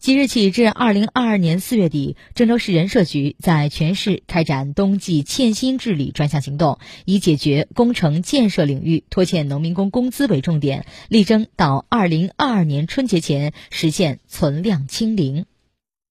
[0.00, 15.44] 即日起至二零二二年四月底郑州市人社局在全市开展冬季欠薪治理专项行动以解决工程建设领域拖欠农民工工资为重点力争到二零二二年春节前实现存量清零。